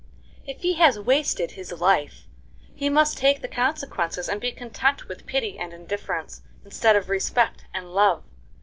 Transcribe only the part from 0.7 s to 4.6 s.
has wasted his life he must take the consequences, and be